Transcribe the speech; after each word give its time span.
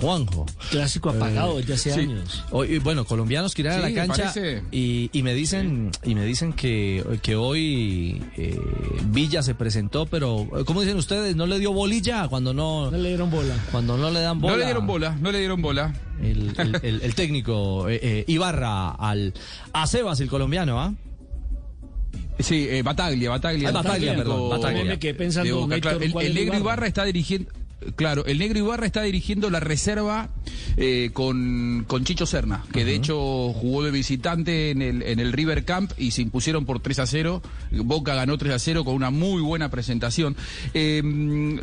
Juanjo. 0.00 0.46
Clásico 0.70 1.10
apagado 1.10 1.56
desde 1.58 1.74
hace 1.74 1.92
Sí. 1.92 2.00
años. 2.00 2.44
Hoy, 2.50 2.78
bueno, 2.78 3.04
colombianos 3.04 3.54
que 3.54 3.62
irán 3.62 3.80
a 3.80 3.88
la 3.88 3.94
cancha 3.94 4.32
y, 4.70 5.10
y 5.12 5.22
me 5.22 5.34
dicen 5.34 5.90
y 6.04 6.14
me 6.14 6.24
dicen 6.24 6.52
que, 6.52 7.04
que 7.22 7.36
hoy 7.36 8.22
eh, 8.36 8.58
Villa 9.06 9.42
se 9.42 9.54
presentó, 9.54 10.06
pero 10.06 10.48
¿cómo 10.66 10.80
dicen 10.82 10.96
ustedes? 10.96 11.34
No 11.36 11.46
le 11.46 11.58
dio 11.58 11.72
bolilla 11.72 12.28
cuando 12.28 12.54
no 12.54 12.90
No 12.90 12.96
le 12.98 13.08
dieron 13.08 13.30
bola. 13.30 13.54
cuando 13.70 13.96
no 13.96 14.10
le 14.10 14.20
dan 14.20 14.40
bola. 14.40 14.52
No 14.54 14.58
le 14.58 14.64
dieron 14.64 14.86
bola, 14.86 15.16
no 15.20 15.32
le 15.32 15.38
dieron 15.38 15.62
bola. 15.62 15.94
El, 16.22 16.52
el- 16.58 16.80
el- 16.82 17.02
el 17.02 17.14
técnico 17.14 17.88
eh, 17.88 18.00
eh, 18.02 18.24
Ibarra 18.26 18.90
al 18.90 19.34
a 19.72 19.86
Sebas 19.86 20.20
el 20.20 20.28
colombiano, 20.28 20.80
¿ah? 20.80 20.94
Sí, 22.40 22.66
eh, 22.70 22.82
Bataglia, 22.82 23.30
Bataglia. 23.30 23.68
Ah, 23.68 23.72
Bataglia, 23.72 24.14
perdón, 24.16 24.48
Bataglia. 24.50 24.84
Me 24.84 24.98
quedé 24.98 25.14
pensando, 25.14 25.46
de 25.48 25.52
Boca, 25.60 25.74
Héctor, 25.76 25.90
claro. 25.92 26.04
el, 26.04 26.12
¿cuál 26.12 26.26
el 26.26 26.30
es 26.32 26.34
negro 26.36 26.54
Ibarra? 26.54 26.60
Ibarra 26.64 26.86
está 26.86 27.04
dirigiendo. 27.04 27.50
Claro, 27.94 28.24
el 28.26 28.38
negro 28.40 28.58
Ibarra 28.58 28.86
está 28.86 29.02
dirigiendo 29.02 29.50
la 29.50 29.60
reserva 29.60 30.30
eh, 30.76 31.10
con, 31.12 31.84
con 31.86 32.04
Chicho 32.04 32.26
Serna, 32.26 32.64
que 32.72 32.84
de 32.84 32.94
hecho 32.96 33.52
jugó 33.52 33.84
de 33.84 33.92
visitante 33.92 34.70
en 34.70 34.82
el, 34.82 35.02
en 35.02 35.20
el 35.20 35.32
River 35.32 35.64
Camp 35.64 35.92
y 35.96 36.10
se 36.10 36.22
impusieron 36.22 36.66
por 36.66 36.80
3 36.80 36.98
a 36.98 37.06
0. 37.06 37.40
Boca 37.84 38.14
ganó 38.16 38.36
3 38.36 38.52
a 38.54 38.58
0 38.58 38.84
con 38.84 38.94
una 38.94 39.10
muy 39.10 39.40
buena 39.42 39.70
presentación. 39.70 40.36
Eh, 40.74 41.02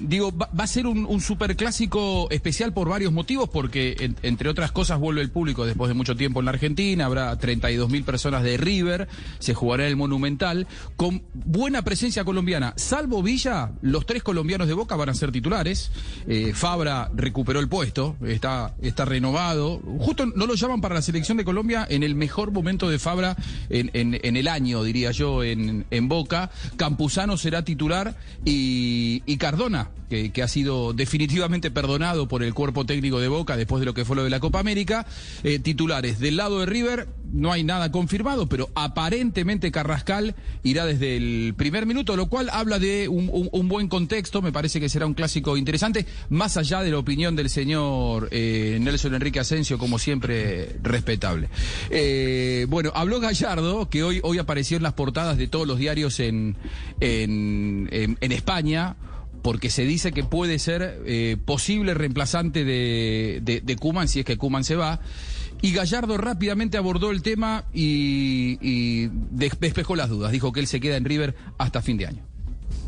digo, 0.01 0.31
va, 0.35 0.49
va 0.57 0.63
a 0.63 0.67
ser 0.67 0.87
un, 0.87 1.05
un 1.05 1.19
superclásico 1.19 2.29
especial 2.31 2.73
por 2.73 2.87
varios 2.87 3.11
motivos, 3.11 3.49
porque 3.49 3.97
en- 3.99 4.15
entre 4.23 4.47
otras 4.49 4.71
cosas 4.71 4.99
vuelve 4.99 5.21
el 5.21 5.31
público 5.31 5.65
después 5.65 5.89
de 5.89 5.95
mucho 5.95 6.15
tiempo 6.15 6.39
en 6.39 6.45
la 6.45 6.51
Argentina, 6.51 7.05
habrá 7.05 7.37
32 7.37 7.89
mil 7.89 8.03
personas 8.05 8.41
de 8.43 8.55
River, 8.55 9.09
se 9.39 9.53
jugará 9.53 9.83
en 9.83 9.89
el 9.89 9.95
Monumental, 9.97 10.65
con 10.95 11.23
buena 11.33 11.81
presencia 11.83 12.23
colombiana. 12.23 12.73
Salvo 12.77 13.21
Villa, 13.21 13.73
los 13.81 14.05
tres 14.05 14.23
colombianos 14.23 14.67
de 14.67 14.73
Boca 14.73 14.95
van 14.95 15.09
a 15.09 15.13
ser 15.13 15.31
titulares. 15.33 15.91
Eh, 16.27 16.53
Fabra 16.53 17.09
recuperó 17.15 17.59
el 17.59 17.67
puesto, 17.69 18.15
está, 18.25 18.73
está 18.81 19.05
renovado. 19.05 19.81
Justo 19.99 20.25
no 20.25 20.45
lo 20.47 20.55
llaman 20.55 20.81
para 20.81 20.95
la 20.95 21.01
selección 21.01 21.37
de 21.37 21.45
Colombia 21.45 21.85
en 21.89 22.03
el 22.03 22.15
mejor 22.15 22.51
momento 22.51 22.89
de 22.89 22.99
Fabra 22.99 23.35
en, 23.69 23.91
en- 23.93 24.19
en 24.23 24.37
el 24.37 24.47
año, 24.47 24.83
diría 24.83 25.11
yo, 25.11 25.43
en, 25.43 25.85
en 25.91 26.07
Boca. 26.07 26.49
Campuzano 26.77 27.37
será 27.37 27.63
titular 27.63 28.15
y, 28.43 29.21
y 29.25 29.37
Cardona, 29.37 29.89
que, 30.09 30.43
ha 30.43 30.47
sido 30.47 30.93
definitivamente 30.93 31.71
perdonado 31.71 32.27
por 32.27 32.43
el 32.43 32.53
cuerpo 32.53 32.85
técnico 32.85 33.19
de 33.19 33.27
Boca 33.27 33.57
después 33.57 33.79
de 33.79 33.85
lo 33.85 33.93
que 33.93 34.05
fue 34.05 34.15
lo 34.15 34.23
de 34.23 34.29
la 34.29 34.39
Copa 34.39 34.59
América. 34.59 35.05
eh, 35.43 35.59
titulares 35.59 36.19
del 36.19 36.37
lado 36.37 36.59
de 36.59 36.65
River, 36.65 37.07
no 37.33 37.51
hay 37.51 37.63
nada 37.63 37.91
confirmado, 37.91 38.47
pero 38.47 38.69
aparentemente 38.75 39.71
Carrascal 39.71 40.35
irá 40.63 40.85
desde 40.85 41.17
el 41.17 41.53
primer 41.57 41.85
minuto, 41.85 42.15
lo 42.15 42.27
cual 42.27 42.49
habla 42.51 42.79
de 42.79 43.07
un, 43.07 43.29
un- 43.51 43.67
buen 43.67 43.87
contexto. 43.87 44.41
Me 44.41 44.51
parece 44.51 44.79
que 44.79 44.89
será 44.89 45.05
un 45.07 45.13
clásico 45.15 45.57
interesante, 45.57 46.05
más 46.29 46.55
allá 46.57 46.81
de 46.81 46.91
la 46.91 46.99
opinión 46.99 47.35
del 47.35 47.49
señor 47.49 48.27
eh, 48.31 48.77
Nelson 48.79 49.15
Enrique 49.15 49.39
Asensio, 49.39 49.77
como 49.77 49.97
siempre, 49.99 50.75
respetable. 50.83 51.49
Eh, 51.89 52.67
bueno, 52.69 52.91
habló 52.93 53.19
Gallardo, 53.19 53.89
que 53.89 54.03
hoy, 54.03 54.19
hoy 54.23 54.37
apareció 54.37 54.77
en 54.77 54.83
las 54.83 54.93
portadas 54.93 55.37
de 55.37 55.47
todos 55.47 55.67
los 55.67 55.79
diarios 55.79 56.19
en, 56.19 56.55
en- 56.99 58.17
en 58.21 58.31
España 58.31 58.95
porque 59.45 59.69
se 59.69 59.85
dice 59.85 60.11
que 60.11 60.23
puede 60.23 60.57
ser 60.57 61.03
eh, 61.05 61.37
posible 61.45 61.93
reemplazante 61.93 62.65
de, 62.65 63.41
de, 63.43 63.61
si 64.07 64.21
es 64.21 64.25
que 64.25 64.37
Kuman 64.37 64.63
se 64.63 64.75
va. 64.75 65.01
Y 65.61 65.71
Gallardo 65.71 66.17
rápidamente 66.17 66.77
abordó 66.79 67.11
el 67.11 67.21
tema 67.21 67.65
y, 67.71 68.57
y 68.59 69.07
des- 69.29 69.59
despejó 69.59 69.95
las 69.95 70.09
dudas. 70.09 70.31
Dijo 70.31 70.51
que 70.51 70.61
él 70.61 70.65
se 70.65 70.79
queda 70.79 70.97
en 70.97 71.05
River 71.05 71.35
hasta 71.59 71.83
fin 71.83 71.95
de 71.97 72.07
año. 72.07 72.25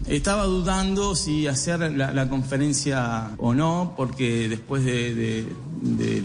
Estaba 0.08 0.46
dudando 0.46 1.16
si 1.16 1.48
hacer 1.48 1.80
la, 1.92 2.30
conferencia 2.30 3.32
o 3.38 3.54
no, 3.54 3.94
porque 3.98 4.48
después 4.48 4.86
de, 4.86 5.46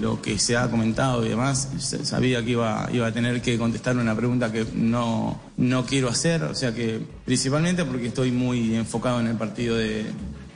lo 0.01 0.23
que 0.23 0.39
se 0.39 0.57
ha 0.57 0.71
comentado 0.71 1.27
y 1.27 1.31
demás, 1.31 1.69
sabía 2.05 2.45
que 2.45 2.53
iba, 2.53 2.89
iba 2.93 3.09
a 3.09 3.13
tener 3.13 3.43
que 3.43 3.59
contestar 3.59 3.97
una 3.97 4.15
pregunta 4.15 4.53
que 4.53 4.65
no, 4.75 5.41
no 5.57 5.85
quiero 5.85 6.09
hacer, 6.09 6.45
o 6.45 6.55
sea 6.55 6.73
que 6.73 7.01
principalmente 7.25 7.85
porque 7.85 8.07
estoy 8.07 8.31
muy 8.31 8.75
enfocado 8.77 9.19
en 9.21 9.27
el 9.27 9.37
partido 9.37 9.77
de- 9.77 10.05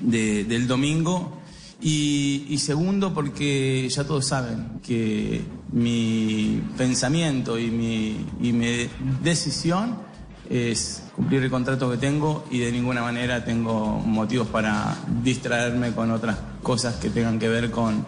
del 0.00 0.66
domingo. 0.68 1.32
Y, 1.82 2.46
y 2.48 2.58
segundo, 2.58 3.12
porque 3.12 3.86
ya 3.90 4.04
todos 4.04 4.26
saben 4.26 4.80
que 4.86 5.42
mi 5.72 6.62
pensamiento 6.78 7.58
y 7.58 7.70
mi, 7.70 8.16
y 8.40 8.52
mi 8.52 8.88
decisión 9.22 9.98
es 10.50 11.02
cumplir 11.14 11.42
el 11.42 11.50
contrato 11.50 11.90
que 11.90 11.96
tengo 11.96 12.44
y 12.50 12.58
de 12.58 12.70
ninguna 12.72 13.02
manera 13.02 13.44
tengo 13.44 13.98
motivos 14.00 14.48
para 14.48 14.96
distraerme 15.22 15.92
con 15.92 16.10
otras 16.10 16.38
cosas 16.62 16.96
que 16.96 17.10
tengan 17.10 17.38
que 17.38 17.48
ver 17.48 17.70
con, 17.70 18.04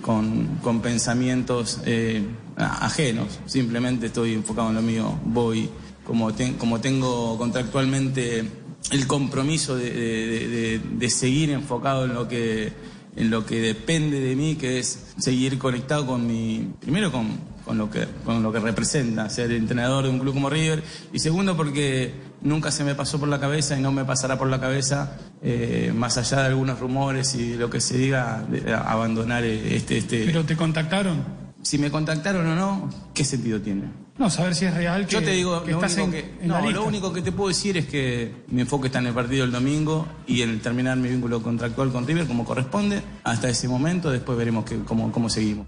con, 0.00 0.46
con 0.62 0.80
pensamientos 0.80 1.80
eh, 1.86 2.24
ajenos. 2.56 3.40
Simplemente 3.46 4.06
estoy 4.06 4.34
enfocado 4.34 4.68
en 4.70 4.74
lo 4.76 4.82
mío. 4.82 5.18
Voy, 5.24 5.68
como, 6.04 6.32
ten- 6.34 6.54
como 6.54 6.80
tengo 6.80 7.36
contractualmente 7.38 8.44
el 8.90 9.06
compromiso 9.06 9.76
de- 9.76 9.90
de- 9.90 10.80
de 10.98 11.10
seguir 11.10 11.50
enfocado 11.50 12.04
en 12.04 12.14
lo 12.14 12.28
que 12.28 12.72
en 13.14 13.28
lo 13.28 13.44
que 13.44 13.60
depende 13.60 14.20
de 14.20 14.34
mí, 14.34 14.54
que 14.56 14.78
es 14.78 15.08
seguir 15.18 15.58
conectado 15.58 16.06
con 16.06 16.26
mi, 16.26 16.70
primero 16.80 17.12
con, 17.12 17.26
con 17.64 17.78
lo 17.78 17.90
que, 17.90 18.06
con 18.24 18.42
lo 18.42 18.52
que 18.52 18.60
representa 18.60 19.28
ser 19.30 19.52
entrenador 19.52 20.04
de 20.04 20.10
un 20.10 20.18
club 20.18 20.34
como 20.34 20.50
River, 20.50 20.82
y 21.12 21.18
segundo 21.18 21.56
porque 21.56 22.12
nunca 22.42 22.70
se 22.70 22.84
me 22.84 22.94
pasó 22.94 23.18
por 23.20 23.28
la 23.28 23.38
cabeza 23.40 23.78
y 23.78 23.82
no 23.82 23.92
me 23.92 24.04
pasará 24.04 24.38
por 24.38 24.48
la 24.48 24.60
cabeza, 24.60 25.16
eh, 25.42 25.92
más 25.94 26.18
allá 26.18 26.40
de 26.40 26.46
algunos 26.48 26.78
rumores 26.80 27.34
y 27.34 27.54
lo 27.54 27.70
que 27.70 27.80
se 27.80 27.96
diga, 27.98 28.44
de- 28.50 28.72
abandonar 28.74 29.44
este, 29.44 29.98
este. 29.98 30.24
Pero 30.26 30.44
te 30.44 30.56
contactaron. 30.56 31.22
si 31.62 31.78
me 31.78 31.90
contactaron 31.90 32.46
o 32.46 32.54
no, 32.56 32.90
¿qué 33.14 33.24
sentido 33.24 33.60
tiene? 33.60 33.84
No, 34.18 34.28
saber 34.28 34.54
si 34.54 34.66
es 34.66 34.74
real 34.74 35.06
que, 35.06 35.12
Yo 35.14 35.22
te 35.22 35.30
digo, 35.30 35.64
que 35.64 35.70
lo, 35.70 35.78
estás 35.78 35.94
único 35.96 36.16
en, 36.16 36.22
que, 36.24 36.42
en 36.42 36.48
la 36.50 36.58
no, 36.60 36.66
lista. 36.66 36.80
lo 36.80 36.86
único 36.86 37.12
que 37.12 37.22
te 37.22 37.32
puedo 37.32 37.48
decir 37.48 37.78
es 37.78 37.86
que 37.86 38.44
mi 38.48 38.60
enfoque 38.60 38.88
está 38.88 38.98
en 38.98 39.06
el 39.06 39.14
partido 39.14 39.42
del 39.42 39.52
domingo 39.52 40.06
y 40.26 40.42
en 40.42 40.50
el 40.50 40.60
terminar 40.60 40.96
mi 40.98 41.08
vínculo 41.08 41.42
contractual 41.42 41.90
con 41.90 42.06
River 42.06 42.26
como 42.26 42.44
corresponde. 42.44 43.00
Hasta 43.24 43.48
ese 43.48 43.68
momento, 43.68 44.10
después 44.10 44.36
veremos 44.36 44.64
que, 44.64 44.80
cómo, 44.80 45.10
cómo 45.12 45.30
seguimos. 45.30 45.66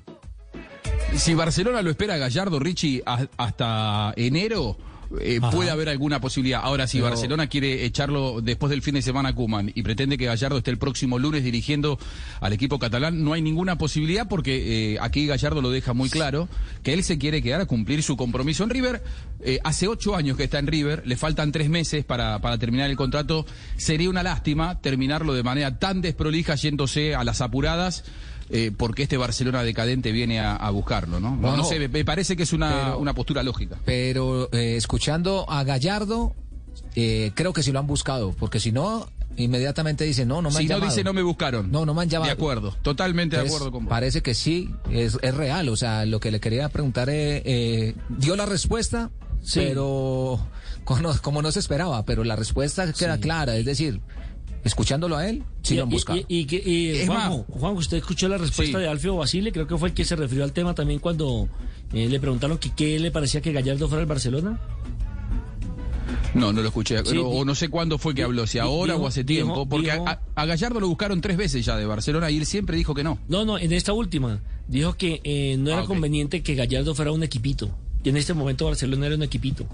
Si 1.16 1.32
Barcelona 1.34 1.80
lo 1.80 1.90
espera 1.90 2.16
Gallardo, 2.18 2.58
Richie, 2.58 3.02
a- 3.06 3.26
hasta 3.38 4.12
enero, 4.16 4.76
eh, 5.20 5.40
puede 5.52 5.70
haber 5.70 5.88
alguna 5.88 6.20
posibilidad. 6.20 6.60
Ahora, 6.62 6.86
si 6.86 6.98
Pero- 6.98 7.08
Barcelona 7.10 7.46
quiere 7.46 7.84
echarlo 7.86 8.40
después 8.42 8.68
del 8.70 8.82
fin 8.82 8.94
de 8.94 9.00
semana 9.02 9.30
a 9.30 9.34
Kuman 9.34 9.70
y 9.74 9.82
pretende 9.82 10.18
que 10.18 10.26
Gallardo 10.26 10.58
esté 10.58 10.70
el 10.70 10.76
próximo 10.78 11.18
lunes 11.18 11.42
dirigiendo 11.42 11.98
al 12.40 12.52
equipo 12.52 12.78
catalán, 12.78 13.24
no 13.24 13.32
hay 13.32 13.40
ninguna 13.40 13.78
posibilidad 13.78 14.28
porque 14.28 14.94
eh, 14.94 14.98
aquí 15.00 15.26
Gallardo 15.26 15.62
lo 15.62 15.70
deja 15.70 15.94
muy 15.94 16.10
claro 16.10 16.48
que 16.82 16.92
él 16.92 17.02
se 17.04 17.16
quiere 17.16 17.40
quedar 17.42 17.60
a 17.62 17.66
cumplir 17.66 18.02
su 18.02 18.16
compromiso 18.16 18.64
en 18.64 18.70
River. 18.70 19.02
Eh, 19.40 19.60
hace 19.64 19.88
ocho 19.88 20.16
años 20.16 20.36
que 20.36 20.44
está 20.44 20.58
en 20.58 20.66
River, 20.66 21.04
le 21.06 21.16
faltan 21.16 21.52
tres 21.52 21.70
meses 21.70 22.04
para, 22.04 22.38
para 22.40 22.58
terminar 22.58 22.90
el 22.90 22.96
contrato. 22.96 23.46
Sería 23.76 24.10
una 24.10 24.22
lástima 24.22 24.80
terminarlo 24.80 25.32
de 25.32 25.42
manera 25.42 25.78
tan 25.78 26.02
desprolija 26.02 26.54
yéndose 26.56 27.14
a 27.14 27.24
las 27.24 27.40
apuradas. 27.40 28.04
Eh, 28.50 28.70
porque 28.76 29.02
este 29.04 29.16
Barcelona 29.16 29.62
decadente 29.62 30.12
viene 30.12 30.40
a, 30.40 30.54
a 30.56 30.70
buscarlo, 30.70 31.20
¿no? 31.20 31.30
No, 31.36 31.50
no 31.52 31.56
No, 31.58 31.64
sé, 31.64 31.88
me, 31.88 32.04
parece 32.04 32.36
que 32.36 32.42
es 32.44 32.52
una, 32.52 32.70
pero- 32.84 32.98
una 32.98 33.14
postura 33.14 33.42
lógica. 33.42 33.76
Pero 33.84 34.48
eh, 34.52 34.76
escuchando 34.76 35.44
a 35.48 35.64
Gallardo, 35.64 36.34
eh, 36.94 37.32
creo 37.34 37.52
que 37.52 37.62
sí 37.62 37.72
lo 37.72 37.78
han 37.78 37.86
buscado, 37.86 38.32
porque 38.38 38.60
si 38.60 38.70
no, 38.72 39.08
inmediatamente 39.36 40.04
dice, 40.04 40.24
no, 40.24 40.42
no 40.42 40.50
me 40.50 40.56
Si 40.56 40.58
han 40.62 40.64
no 40.64 40.74
llamado. 40.76 40.90
dice 40.90 41.04
no 41.04 41.12
me 41.12 41.22
buscaron. 41.22 41.70
No, 41.72 41.84
no 41.86 41.94
me 41.94 42.02
han 42.02 42.08
llamado. 42.08 42.26
De 42.28 42.32
acuerdo, 42.32 42.76
totalmente 42.82 43.36
de 43.36 43.42
acuerdo 43.46 43.72
con 43.72 43.84
vos. 43.84 43.90
Parece 43.90 44.22
que 44.22 44.34
sí, 44.34 44.70
es, 44.90 45.18
es 45.22 45.34
real. 45.34 45.68
O 45.68 45.76
sea, 45.76 46.06
lo 46.06 46.20
que 46.20 46.30
le 46.30 46.38
quería 46.40 46.68
preguntar, 46.68 47.08
eh, 47.10 47.42
eh, 47.44 47.94
dio 48.10 48.36
la 48.36 48.46
respuesta, 48.46 49.10
Sí. 49.42 49.60
pero 49.62 50.38
como, 50.84 51.12
como 51.20 51.42
no 51.42 51.50
se 51.52 51.58
esperaba, 51.58 52.04
pero 52.04 52.24
la 52.24 52.36
respuesta 52.36 52.92
queda 52.92 53.18
clara. 53.18 53.56
Es 53.56 53.64
decir, 53.64 54.00
escuchándolo 54.64 55.16
a 55.16 55.28
él, 55.28 55.42
sí 55.62 55.74
Y- 55.74 55.76
lo 55.76 55.82
han 55.84 55.88
y- 55.90 55.92
buscado. 55.92 56.18
Y, 56.28 56.70
y 56.70 56.88
Es 56.90 57.06
Juanjo, 57.06 57.44
Juanjo, 57.48 57.78
usted 57.78 57.98
escuchó 57.98 58.28
la 58.28 58.38
respuesta 58.38 58.78
Sí. 58.78 58.82
de 58.82 58.88
Alfio 58.88 59.16
Basile, 59.16 59.52
creo 59.52 59.66
que 59.66 59.76
fue 59.78 59.88
el 59.90 59.94
que 59.94 60.04
se 60.04 60.16
refirió 60.16 60.44
al 60.44 60.52
tema 60.52 60.74
también 60.74 60.98
cuando 61.00 61.48
eh, 61.92 62.08
le 62.08 62.18
preguntaron 62.20 62.58
que 62.58 62.70
qué 62.74 62.98
le 62.98 63.10
parecía 63.10 63.40
que 63.40 63.52
Gallardo 63.52 63.88
fuera 63.88 64.00
al 64.02 64.06
Barcelona. 64.08 64.58
No, 66.34 66.52
no 66.52 66.62
lo 66.62 66.66
escuché. 66.68 66.96
Sí, 67.04 67.16
o 67.22 67.44
no 67.44 67.54
sé 67.54 67.68
cuándo 67.68 67.96
fue 67.96 68.12
que 68.12 68.24
habló, 68.24 68.44
si 68.48 68.58
ahora 68.58 68.94
dijo- 68.94 69.04
o 69.04 69.08
hace 69.08 69.22
tiempo. 69.22 69.52
dijo- 69.54 69.68
porque 69.68 69.90
a- 69.92 69.94
dijo- 69.94 70.08
a, 70.08 70.20
a 70.34 70.46
Gallardo 70.46 70.80
lo 70.80 70.88
buscaron 70.88 71.20
tres 71.20 71.36
veces 71.36 71.64
ya 71.64 71.76
de 71.76 71.86
Barcelona 71.86 72.28
y 72.30 72.38
él 72.38 72.46
siempre 72.46 72.76
dijo 72.76 72.92
que 72.92 73.04
no. 73.04 73.18
No, 73.28 73.44
no, 73.44 73.56
en 73.56 73.72
esta 73.72 73.92
última. 73.92 74.40
Dijo 74.66 74.94
que 74.94 75.20
eh, 75.22 75.56
no 75.58 75.70
era 75.70 75.82
Ah, 75.82 75.84
conveniente 75.84 76.42
que 76.42 76.56
Gallardo 76.56 76.94
fuera 76.96 77.12
un 77.12 77.22
equipito. 77.22 77.70
Y 78.02 78.08
en 78.08 78.16
este 78.16 78.34
momento 78.34 78.64
Barcelona 78.66 79.06
era 79.06 79.14
un 79.14 79.22
equipito. 79.22 79.64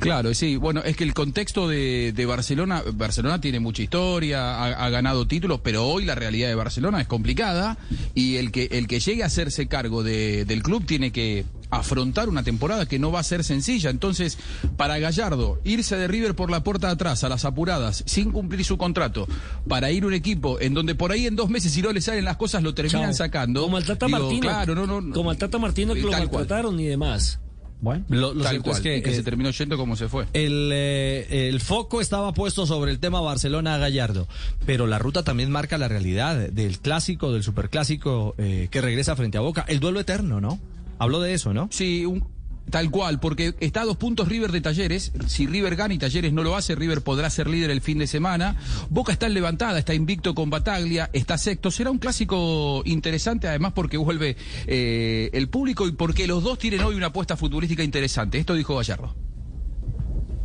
Claro, 0.00 0.34
sí. 0.34 0.56
Bueno, 0.56 0.82
es 0.82 0.96
que 0.96 1.04
el 1.04 1.14
contexto 1.14 1.68
de, 1.68 2.12
de 2.14 2.26
Barcelona, 2.26 2.82
Barcelona 2.94 3.40
tiene 3.40 3.60
mucha 3.60 3.82
historia, 3.82 4.56
ha, 4.56 4.86
ha 4.86 4.90
ganado 4.90 5.26
títulos, 5.26 5.60
pero 5.62 5.86
hoy 5.86 6.04
la 6.04 6.14
realidad 6.14 6.48
de 6.48 6.54
Barcelona 6.54 7.00
es 7.00 7.06
complicada 7.06 7.76
y 8.14 8.36
el 8.36 8.50
que 8.50 8.68
el 8.72 8.86
que 8.86 9.00
llegue 9.00 9.22
a 9.22 9.26
hacerse 9.26 9.66
cargo 9.68 10.02
de- 10.02 10.44
del 10.44 10.62
club 10.62 10.84
tiene 10.86 11.12
que 11.12 11.44
afrontar 11.72 12.28
una 12.28 12.42
temporada 12.42 12.86
que 12.86 12.98
no 12.98 13.12
va 13.12 13.20
a 13.20 13.22
ser 13.22 13.44
sencilla. 13.44 13.90
Entonces, 13.90 14.38
para 14.76 14.98
Gallardo, 14.98 15.60
irse 15.64 15.96
de 15.96 16.08
River 16.08 16.34
por 16.34 16.50
la 16.50 16.64
puerta 16.64 16.88
de 16.88 16.94
atrás 16.94 17.22
a 17.22 17.28
las 17.28 17.44
apuradas, 17.44 18.02
sin 18.06 18.32
cumplir 18.32 18.64
su 18.64 18.76
contrato, 18.76 19.28
para 19.68 19.92
ir 19.92 20.02
a 20.02 20.06
un 20.08 20.14
equipo 20.14 20.60
en 20.60 20.74
donde 20.74 20.96
por 20.96 21.12
ahí 21.12 21.26
en 21.26 21.36
dos 21.36 21.48
meses 21.48 21.72
si 21.72 21.80
no 21.82 21.92
le 21.92 22.00
salen 22.00 22.24
las 22.24 22.36
cosas 22.36 22.62
lo 22.64 22.74
terminan 22.74 23.10
Chao. 23.10 23.14
sacando. 23.14 23.62
Como 23.62 23.76
al 23.76 23.84
Tata 23.84 24.06
Digo, 24.06 24.18
Martino. 24.18 24.40
Claro, 24.40 24.74
no, 24.74 24.86
no. 25.00 25.14
Como 25.14 25.30
al 25.30 25.36
Tata 25.36 25.58
Martino 25.58 25.94
que 25.94 26.00
lo 26.02 26.08
cual. 26.08 26.20
maltrataron 26.22 26.80
y 26.80 26.86
demás. 26.86 27.38
Bueno, 27.80 28.04
lo, 28.08 28.32
cierto 28.34 28.62
cual, 28.64 28.76
es 28.76 28.82
que, 28.82 28.96
y 28.98 29.02
que 29.02 29.10
eh, 29.10 29.14
se 29.14 29.22
terminó 29.22 29.50
yendo 29.50 29.76
como 29.78 29.96
se 29.96 30.08
fue. 30.08 30.26
El, 30.34 30.70
eh, 30.72 31.48
el 31.48 31.60
foco 31.60 32.00
estaba 32.00 32.32
puesto 32.32 32.66
sobre 32.66 32.90
el 32.90 32.98
tema 33.00 33.20
Barcelona-Gallardo, 33.20 34.28
pero 34.66 34.86
la 34.86 34.98
ruta 34.98 35.22
también 35.22 35.50
marca 35.50 35.78
la 35.78 35.88
realidad 35.88 36.36
del 36.50 36.78
clásico, 36.78 37.32
del 37.32 37.42
superclásico 37.42 38.34
eh, 38.38 38.68
que 38.70 38.80
regresa 38.80 39.16
frente 39.16 39.38
a 39.38 39.40
Boca. 39.40 39.64
El 39.68 39.80
duelo 39.80 40.00
eterno, 40.00 40.40
¿no? 40.40 40.58
Hablo 40.98 41.20
de 41.20 41.32
eso, 41.32 41.54
¿no? 41.54 41.68
Sí, 41.72 42.04
un- 42.04 42.24
tal 42.70 42.90
cual, 42.90 43.20
porque 43.20 43.54
está 43.60 43.82
a 43.82 43.84
dos 43.84 43.96
puntos 43.96 44.28
River 44.28 44.52
de 44.52 44.60
Talleres. 44.60 45.12
Si 45.26 45.46
River 45.46 45.76
gana 45.76 45.94
y 45.94 45.98
Talleres 45.98 46.32
no 46.32 46.42
lo 46.42 46.56
hace, 46.56 46.74
River 46.74 47.02
podrá 47.02 47.30
ser 47.30 47.48
líder 47.48 47.70
el 47.70 47.80
fin 47.80 47.98
de 47.98 48.06
semana. 48.06 48.56
Boca 48.88 49.12
está 49.12 49.28
levantada, 49.28 49.78
está 49.78 49.94
invicto 49.94 50.34
con 50.34 50.50
Bataglia, 50.50 51.10
está 51.12 51.38
sexto. 51.38 51.70
Será 51.70 51.90
un 51.90 51.98
clásico 51.98 52.82
interesante, 52.84 53.48
además 53.48 53.72
porque 53.74 53.96
vuelve 53.96 54.36
eh, 54.66 55.30
el 55.32 55.48
público 55.48 55.88
y 55.88 55.92
porque 55.92 56.26
los 56.26 56.42
dos 56.42 56.58
tienen 56.58 56.82
hoy 56.82 56.94
una 56.94 57.06
apuesta 57.06 57.36
futbolística 57.36 57.82
interesante. 57.82 58.38
Esto 58.38 58.54
dijo 58.54 58.76
Gallardo. 58.76 59.14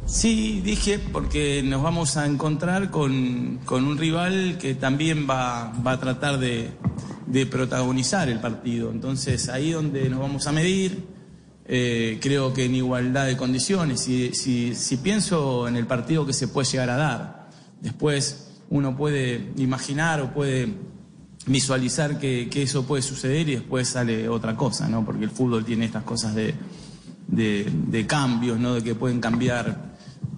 Sí, 0.05 0.61
dije 0.63 0.99
porque 0.99 1.63
nos 1.63 1.81
vamos 1.81 2.15
a 2.15 2.27
encontrar 2.27 2.91
con, 2.91 3.59
con 3.65 3.85
un 3.85 3.97
rival 3.97 4.59
que 4.59 4.75
también 4.75 5.27
va, 5.27 5.73
va 5.85 5.93
a 5.93 5.99
tratar 5.99 6.37
de, 6.37 6.69
de 7.25 7.45
protagonizar 7.47 8.29
el 8.29 8.39
partido. 8.39 8.91
Entonces 8.91 9.49
ahí 9.49 9.71
donde 9.71 10.07
nos 10.09 10.19
vamos 10.19 10.45
a 10.45 10.51
medir, 10.51 11.14
eh, 11.67 12.19
creo 12.21 12.53
que 12.53 12.65
en 12.65 12.75
igualdad 12.75 13.25
de 13.25 13.37
condiciones. 13.37 14.01
Si, 14.01 14.33
si, 14.33 14.97
pienso 14.97 15.67
en 15.67 15.75
el 15.75 15.87
partido 15.87 16.25
que 16.25 16.33
se 16.33 16.47
puede 16.47 16.67
llegar 16.69 16.89
a 16.89 16.97
dar, 16.97 17.49
después 17.81 18.51
uno 18.69 18.95
puede 18.95 19.51
imaginar 19.57 20.21
o 20.21 20.33
puede 20.33 20.73
visualizar 21.47 22.19
que, 22.19 22.49
eso 22.53 22.85
puede 22.85 23.01
suceder 23.01 23.49
y 23.49 23.55
después 23.55 23.89
sale 23.89 24.29
otra 24.29 24.55
cosa, 24.55 24.87
¿no? 24.87 25.05
Porque 25.05 25.23
el 25.23 25.31
fútbol 25.31 25.65
tiene 25.65 25.85
estas 25.85 26.03
cosas 26.03 26.35
de 26.35 28.05
cambios, 28.07 28.59
¿no? 28.59 28.75
De 28.75 28.83
que 28.83 28.95
pueden 28.95 29.19
cambiar, 29.19 29.94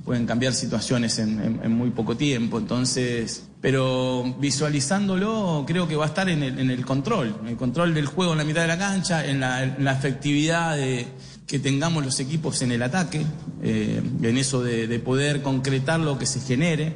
pueden 0.07 0.25
cambiar 0.25 0.53
situaciones 0.53 1.19
en, 1.19 1.69
muy 1.69 1.89
poco 1.89 2.15
tiempo. 2.15 2.57
Entonces, 2.59 3.43
pero 3.59 4.37
visualizándolo, 4.39 5.65
creo 5.67 5.85
que 5.85 5.97
va 5.97 6.05
a 6.05 6.07
estar 6.07 6.29
en 6.29 6.41
el, 6.43 6.85
control, 6.85 7.35
en 7.41 7.49
el 7.49 7.57
control 7.57 7.93
del 7.93 8.05
juego 8.05 8.31
en 8.31 8.37
la 8.37 8.45
mitad 8.45 8.61
de 8.61 8.69
la 8.69 8.77
cancha, 8.77 9.25
en 9.25 9.41
la, 9.41 9.91
efectividad 9.91 10.77
de 10.77 11.07
que 11.45 11.59
tengamos 11.59 12.05
los 12.05 12.21
equipos 12.21 12.61
en 12.61 12.71
el 12.71 12.83
ataque, 12.83 13.25
eh, 13.61 14.01
en 14.21 14.37
eso 14.37 14.63
de, 14.63 14.87
de 14.87 14.99
poder 14.99 15.41
concretar 15.41 15.99
lo 15.99 16.17
que 16.17 16.25
se 16.25 16.39
genere. 16.39 16.93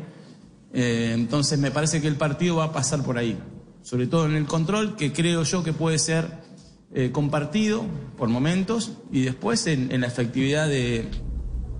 Eh, 0.74 1.12
entonces 1.14 1.60
me 1.60 1.70
parece 1.70 2.02
que 2.02 2.08
el 2.08 2.16
partido 2.16 2.56
va 2.56 2.66
a 2.66 2.72
pasar 2.72 3.04
por 3.04 3.18
ahí, 3.18 3.38
sobre 3.82 4.08
todo 4.08 4.26
en 4.26 4.36
el 4.38 4.46
control, 4.46 4.96
que 4.96 5.12
creo 5.12 5.44
yo 5.44 5.64
que 5.64 5.74
puede 5.74 6.00
ser 6.00 6.30
eh, 6.94 7.12
compartido 7.12 7.84
por 8.18 8.30
momentos 8.30 8.94
y 9.12 9.24
después 9.24 9.68
en 9.68 10.00
la 10.00 10.08
efectividad 10.08 10.70
de, 10.70 11.10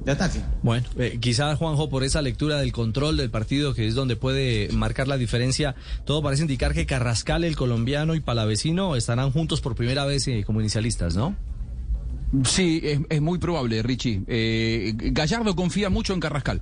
de 0.04 0.12
ataque. 0.12 0.42
Bueno, 0.64 0.86
eh, 0.98 1.18
quizás 1.20 1.58
Juanjo, 1.58 1.90
por 1.90 2.04
esa 2.04 2.22
lectura 2.22 2.58
del 2.58 2.72
control 2.72 3.18
del 3.18 3.30
partido, 3.30 3.74
que 3.74 3.88
es 3.88 3.96
donde 3.96 4.16
puede 4.16 4.70
marcar 4.74 5.08
la 5.08 5.18
diferencia, 5.18 5.76
todo 6.06 6.22
parece 6.22 6.44
indicar 6.44 6.74
que 6.74 6.86
Carrascal, 6.86 7.44
el 7.44 7.56
colombiano, 7.56 8.16
y 8.16 8.20
Palavecino 8.20 8.96
estarán 8.96 9.32
juntos 9.32 9.62
por 9.62 9.76
primera 9.76 10.06
vez 10.06 10.28
eh, 10.28 10.44
como 10.46 10.60
inicialistas, 10.60 11.16
¿no? 11.16 11.36
Sí, 12.46 12.80
es, 12.84 13.00
es 13.10 13.22
muy 13.22 13.40
probable, 13.40 13.84
Richie. 13.84 14.22
Eh, 14.28 14.94
Gallardo 14.96 15.54
confía 15.54 15.90
mucho 15.90 16.14
en 16.14 16.22
Carrascal. 16.22 16.62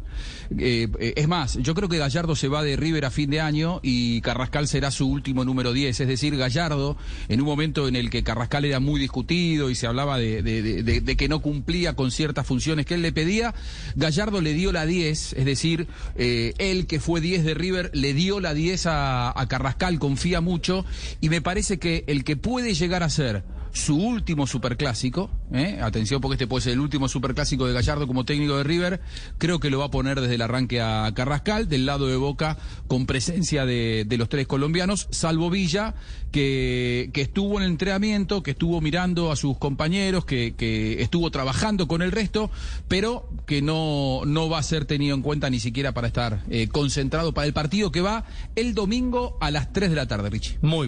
Eh, 0.57 0.87
eh, 0.99 1.13
es 1.15 1.27
más, 1.27 1.59
yo 1.61 1.75
creo 1.75 1.87
que 1.87 1.99
Gallardo 1.99 2.35
se 2.35 2.47
va 2.47 2.63
de 2.63 2.75
River 2.75 3.05
a 3.05 3.11
fin 3.11 3.29
de 3.29 3.39
año 3.39 3.79
y 3.83 4.19
Carrascal 4.21 4.67
será 4.67 4.89
su 4.89 5.07
último 5.07 5.45
número 5.45 5.71
10. 5.71 5.99
Es 5.99 6.07
decir, 6.07 6.35
Gallardo, 6.37 6.97
en 7.27 7.39
un 7.41 7.45
momento 7.45 7.87
en 7.87 7.95
el 7.95 8.09
que 8.09 8.23
Carrascal 8.23 8.65
era 8.65 8.79
muy 8.79 8.99
discutido 8.99 9.69
y 9.69 9.75
se 9.75 9.85
hablaba 9.85 10.17
de, 10.17 10.41
de- 10.41 10.63
de- 10.83 11.01
de- 11.01 11.15
que 11.15 11.29
no 11.29 11.39
cumplía 11.39 11.93
con 11.95 12.09
ciertas 12.09 12.47
funciones 12.47 12.87
que 12.87 12.95
él 12.95 13.03
le 13.03 13.11
pedía, 13.13 13.53
Gallardo 13.95 14.41
le 14.41 14.53
dio 14.55 14.71
la 14.71 14.87
10. 14.87 15.33
Es 15.33 15.45
decir, 15.45 15.85
eh, 16.15 16.53
él 16.57 16.87
que 16.87 16.99
fue 16.99 17.21
10 17.21 17.43
de 17.43 17.53
River 17.53 17.91
le 17.93 18.15
dio 18.15 18.39
la 18.39 18.55
10 18.55 18.87
a, 18.87 19.39
a 19.39 19.47
Carrascal, 19.47 19.99
confía 19.99 20.41
mucho 20.41 20.83
y 21.21 21.29
me 21.29 21.41
parece 21.41 21.77
que 21.77 22.05
el 22.07 22.23
que 22.23 22.37
puede 22.37 22.73
llegar 22.73 23.03
a 23.03 23.09
ser 23.11 23.43
su 23.79 23.95
último 23.95 24.45
superclásico, 24.45 25.29
¿eh? 25.51 25.79
atención 25.81 26.21
porque 26.21 26.35
este 26.35 26.47
puede 26.47 26.63
ser 26.63 26.73
el 26.73 26.79
último 26.79 27.07
superclásico 27.07 27.65
de 27.65 27.73
Gallardo 27.73 28.05
como 28.07 28.25
técnico 28.25 28.57
de 28.57 28.63
River, 28.63 29.01
creo 29.37 29.59
que 29.59 29.69
lo 29.69 29.79
va 29.79 29.85
a 29.85 29.91
poner 29.91 30.19
desde 30.21 30.35
el 30.35 30.41
arranque 30.41 30.81
a 30.81 31.11
Carrascal, 31.15 31.67
del 31.67 31.85
lado 31.85 32.07
de 32.07 32.17
Boca, 32.17 32.57
con 32.87 33.05
presencia 33.05 33.65
de, 33.65 34.05
los 34.17 34.29
tres 34.29 34.47
colombianos, 34.47 35.07
salvo 35.11 35.49
Villa, 35.49 35.95
que, 36.31 37.09
estuvo 37.15 37.57
en 37.57 37.63
el 37.63 37.71
entrenamiento, 37.71 38.43
que 38.43 38.51
estuvo 38.51 38.81
mirando 38.81 39.31
a 39.31 39.35
sus 39.35 39.57
compañeros, 39.57 40.25
que, 40.25 40.53
estuvo 40.99 41.31
trabajando 41.31 41.87
con 41.87 42.01
el 42.01 42.11
resto, 42.11 42.51
pero 42.87 43.29
que 43.45 43.61
no, 43.61 44.21
no 44.25 44.49
va 44.49 44.59
a 44.59 44.63
ser 44.63 44.85
tenido 44.85 45.15
en 45.15 45.21
cuenta 45.21 45.49
ni 45.49 45.59
siquiera 45.59 45.93
para 45.93 46.07
estar 46.07 46.43
eh, 46.49 46.67
concentrado 46.67 47.33
para 47.33 47.47
el 47.47 47.53
partido 47.53 47.91
que 47.91 48.01
va 48.01 48.25
el 48.55 48.73
domingo 48.73 49.37
a 49.41 49.51
las 49.51 49.73
3 49.73 49.89
de 49.89 49.95
la 49.95 50.07
tarde, 50.07 50.29
Richie. 50.29 50.57
Muy 50.61 50.87